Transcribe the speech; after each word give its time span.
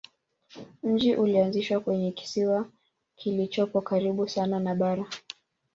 Mji 0.83 1.15
ulianzishwa 1.15 1.79
kwenye 1.79 2.11
kisiwa 2.11 2.69
kilichopo 3.15 3.81
karibu 3.81 4.27
sana 4.29 4.59
na 4.59 4.75
bara. 4.75 5.05